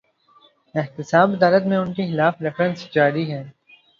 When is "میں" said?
1.65-1.77